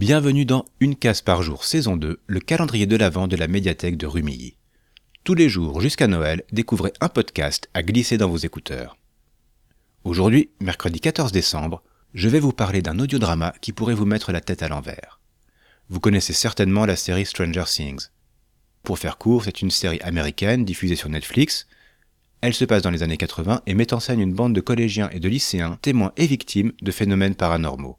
Bienvenue 0.00 0.46
dans 0.46 0.64
Une 0.80 0.96
case 0.96 1.20
par 1.20 1.42
jour, 1.42 1.62
saison 1.62 1.94
2, 1.94 2.20
le 2.26 2.40
calendrier 2.40 2.86
de 2.86 2.96
l'Avent 2.96 3.28
de 3.28 3.36
la 3.36 3.48
médiathèque 3.48 3.98
de 3.98 4.06
Rumilly. 4.06 4.56
Tous 5.24 5.34
les 5.34 5.50
jours 5.50 5.82
jusqu'à 5.82 6.06
Noël, 6.06 6.42
découvrez 6.52 6.94
un 7.02 7.10
podcast 7.10 7.68
à 7.74 7.82
glisser 7.82 8.16
dans 8.16 8.30
vos 8.30 8.38
écouteurs. 8.38 8.96
Aujourd'hui, 10.04 10.48
mercredi 10.58 11.00
14 11.00 11.32
décembre, 11.32 11.82
je 12.14 12.30
vais 12.30 12.40
vous 12.40 12.54
parler 12.54 12.80
d'un 12.80 12.98
audiodrama 12.98 13.52
qui 13.60 13.74
pourrait 13.74 13.92
vous 13.92 14.06
mettre 14.06 14.32
la 14.32 14.40
tête 14.40 14.62
à 14.62 14.68
l'envers. 14.68 15.20
Vous 15.90 16.00
connaissez 16.00 16.32
certainement 16.32 16.86
la 16.86 16.96
série 16.96 17.26
Stranger 17.26 17.64
Things. 17.66 18.06
Pour 18.82 18.98
faire 18.98 19.18
court, 19.18 19.44
c'est 19.44 19.60
une 19.60 19.70
série 19.70 20.00
américaine 20.00 20.64
diffusée 20.64 20.96
sur 20.96 21.10
Netflix. 21.10 21.66
Elle 22.40 22.54
se 22.54 22.64
passe 22.64 22.80
dans 22.80 22.90
les 22.90 23.02
années 23.02 23.18
80 23.18 23.64
et 23.66 23.74
met 23.74 23.92
en 23.92 24.00
scène 24.00 24.20
une 24.20 24.32
bande 24.32 24.54
de 24.54 24.62
collégiens 24.62 25.10
et 25.10 25.20
de 25.20 25.28
lycéens 25.28 25.78
témoins 25.82 26.14
et 26.16 26.26
victimes 26.26 26.72
de 26.80 26.90
phénomènes 26.90 27.34
paranormaux. 27.34 27.98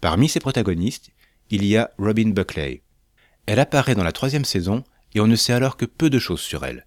Parmi 0.00 0.28
ses 0.28 0.38
protagonistes, 0.38 1.10
il 1.50 1.64
y 1.64 1.76
a 1.76 1.90
Robin 1.98 2.30
Buckley. 2.30 2.82
Elle 3.46 3.60
apparaît 3.60 3.94
dans 3.94 4.04
la 4.04 4.12
troisième 4.12 4.44
saison 4.44 4.84
et 5.14 5.20
on 5.20 5.26
ne 5.26 5.36
sait 5.36 5.52
alors 5.52 5.76
que 5.76 5.86
peu 5.86 6.10
de 6.10 6.18
choses 6.18 6.40
sur 6.40 6.64
elle. 6.64 6.86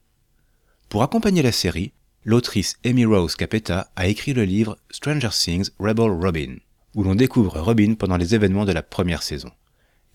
Pour 0.89 1.03
accompagner 1.03 1.41
la 1.41 1.51
série, 1.51 1.93
l'autrice 2.23 2.77
Amy 2.85 3.05
Rose 3.05 3.35
Capetta 3.35 3.91
a 3.95 4.07
écrit 4.07 4.33
le 4.33 4.43
livre 4.43 4.77
Stranger 4.91 5.29
Things 5.31 5.69
Rebel 5.79 6.11
Robin, 6.11 6.57
où 6.95 7.03
l'on 7.03 7.15
découvre 7.15 7.59
Robin 7.59 7.95
pendant 7.95 8.17
les 8.17 8.35
événements 8.35 8.65
de 8.65 8.73
la 8.73 8.83
première 8.83 9.23
saison. 9.23 9.51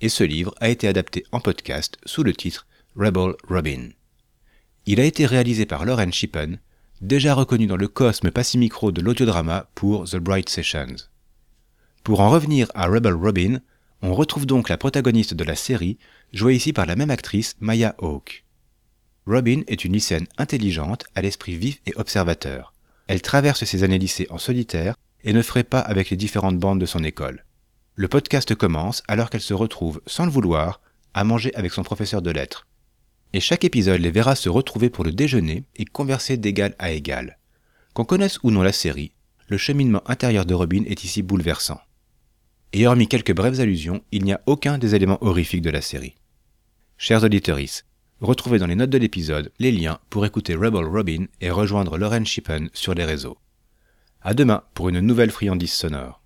Et 0.00 0.08
ce 0.08 0.22
livre 0.22 0.54
a 0.60 0.68
été 0.68 0.86
adapté 0.86 1.24
en 1.32 1.40
podcast 1.40 1.96
sous 2.04 2.22
le 2.22 2.34
titre 2.34 2.66
Rebel 2.94 3.34
Robin. 3.48 3.88
Il 4.84 5.00
a 5.00 5.04
été 5.04 5.26
réalisé 5.26 5.66
par 5.66 5.84
Lauren 5.84 6.12
Shippen, 6.12 6.58
déjà 7.00 7.34
reconnu 7.34 7.66
dans 7.66 7.76
le 7.76 7.88
cosme 7.88 8.30
Passimicro 8.30 8.92
de 8.92 9.00
l'audiodrama 9.00 9.68
pour 9.74 10.08
The 10.08 10.16
Bright 10.16 10.48
Sessions. 10.48 11.08
Pour 12.04 12.20
en 12.20 12.30
revenir 12.30 12.70
à 12.74 12.86
Rebel 12.86 13.14
Robin, 13.14 13.60
on 14.02 14.14
retrouve 14.14 14.46
donc 14.46 14.68
la 14.68 14.76
protagoniste 14.76 15.34
de 15.34 15.44
la 15.44 15.56
série, 15.56 15.98
jouée 16.32 16.54
ici 16.54 16.72
par 16.72 16.86
la 16.86 16.96
même 16.96 17.10
actrice, 17.10 17.54
Maya 17.60 17.94
Hawke. 17.98 18.44
Robin 19.26 19.62
est 19.66 19.84
une 19.84 19.94
lycéenne 19.94 20.26
intelligente, 20.38 21.04
à 21.14 21.22
l'esprit 21.22 21.56
vif 21.56 21.80
et 21.86 21.92
observateur. 21.96 22.72
Elle 23.08 23.22
traverse 23.22 23.64
ses 23.64 23.82
années 23.82 23.98
lycée 23.98 24.26
en 24.30 24.38
solitaire 24.38 24.94
et 25.24 25.32
ne 25.32 25.42
ferait 25.42 25.64
pas 25.64 25.80
avec 25.80 26.10
les 26.10 26.16
différentes 26.16 26.58
bandes 26.58 26.80
de 26.80 26.86
son 26.86 27.02
école. 27.02 27.44
Le 27.94 28.08
podcast 28.08 28.54
commence 28.54 29.02
alors 29.08 29.30
qu'elle 29.30 29.40
se 29.40 29.54
retrouve, 29.54 30.00
sans 30.06 30.26
le 30.26 30.30
vouloir, 30.30 30.80
à 31.14 31.24
manger 31.24 31.54
avec 31.54 31.72
son 31.72 31.82
professeur 31.82 32.22
de 32.22 32.30
lettres. 32.30 32.66
Et 33.32 33.40
chaque 33.40 33.64
épisode 33.64 34.00
les 34.00 34.10
verra 34.10 34.36
se 34.36 34.48
retrouver 34.48 34.90
pour 34.90 35.04
le 35.04 35.12
déjeuner 35.12 35.64
et 35.76 35.84
converser 35.84 36.36
d'égal 36.36 36.74
à 36.78 36.90
égal. 36.90 37.38
Qu'on 37.94 38.04
connaisse 38.04 38.38
ou 38.42 38.50
non 38.50 38.62
la 38.62 38.72
série, 38.72 39.12
le 39.48 39.56
cheminement 39.56 40.02
intérieur 40.06 40.44
de 40.44 40.54
Robin 40.54 40.84
est 40.86 41.04
ici 41.04 41.22
bouleversant 41.22 41.80
et 42.72 42.86
hormis 42.86 43.08
quelques 43.08 43.34
brèves 43.34 43.60
allusions, 43.60 44.02
il 44.12 44.24
n'y 44.24 44.32
a 44.32 44.40
aucun 44.46 44.78
des 44.78 44.94
éléments 44.94 45.22
horrifiques 45.22 45.62
de 45.62 45.70
la 45.70 45.80
série. 45.80 46.14
Chers 46.98 47.24
auditeurs, 47.24 47.58
retrouvez 48.20 48.58
dans 48.58 48.66
les 48.66 48.76
notes 48.76 48.90
de 48.90 48.98
l'épisode 48.98 49.52
les 49.58 49.72
liens 49.72 49.98
pour 50.10 50.24
écouter 50.26 50.54
Rebel 50.54 50.84
Robin 50.84 51.26
et 51.40 51.50
rejoindre 51.50 51.98
Lauren 51.98 52.24
Shippen 52.24 52.68
sur 52.72 52.94
les 52.94 53.04
réseaux. 53.04 53.38
À 54.22 54.34
demain 54.34 54.62
pour 54.74 54.88
une 54.88 55.00
nouvelle 55.00 55.30
friandise 55.30 55.72
sonore. 55.72 56.20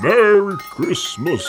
Merry 0.00 0.56
Christmas! 0.76 1.44